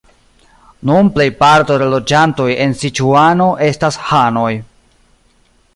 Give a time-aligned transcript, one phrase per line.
[0.89, 4.51] Nun plejparto de la loĝantoj en Siĉuano estas hanoj.